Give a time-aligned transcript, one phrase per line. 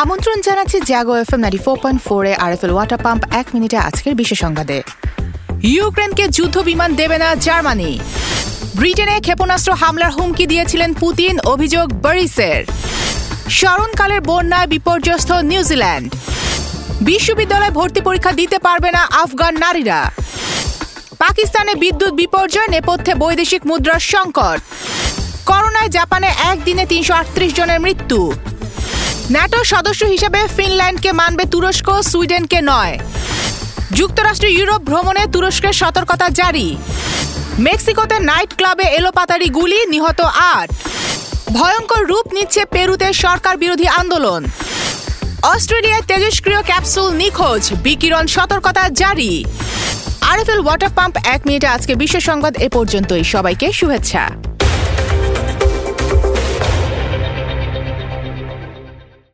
[0.00, 3.46] আমন্ত্রণ জানাচ্ছি Jago F M ninety four point ফোরে R F L water pump এক
[3.54, 4.78] মিনিটে আজকের বিশেষ সংবাদে।
[5.74, 7.90] ইউক্রেনকে যুদ্ধ বিমান দেবে না জার্মানি।
[8.78, 12.60] ব্রিটেনে ক্ষেপণাস্ত্র হামলার হুমকি দিয়েছিলেন পুতিন, অভিযোগ বরিসের।
[13.58, 16.08] স্মরণকালের বন্যায় বিপর্যস্ত নিউজিল্যান্ড।
[17.10, 20.00] বিশ্ববিদ্যালয়ে ভর্তি পরীক্ষা দিতে পারবে না আফগান নারীরা।
[21.22, 24.60] পাকিস্তানে বিদ্যুৎ বিপর্যয়, নেপথ্যে বৈদেশিক মুদ্রার সংকট।
[25.50, 28.20] করোনায় জাপানে একদিনে তিনশো আটত্রিশ জনের মৃত্যু।
[29.34, 32.94] ন্যাটো সদস্য হিসেবে ফিনল্যান্ডকে মানবে তুরস্ক, সুইডেনকে নয়।
[33.98, 36.68] যুক্তরাষ্ট্র ইউরোপ ভ্রমণে তুরস্কের সতর্কতা জারি।
[37.58, 40.20] মেক্সিকোতে নাইট ক্লাবে এলোপাতারি গুলি, নিহত
[40.54, 40.68] আট।
[41.56, 44.42] ভয়ঙ্কর রূপ নিচ্ছে পেরুতে সরকার বিরোধী আন্দোলন।
[45.54, 49.32] অস্ট্রেলিয়ায় তেজস্ক্রিয় ক্যাপসুল নিখোঁজ, বিকিরণ সতর্কতা জারি।
[50.30, 54.24] আরএফএল ওয়াটার পাম্প, এক মিনিটে আজকে বিশ্ব সংবাদ এ পর্যন্তই। সবাইকে শুভেচ্ছা।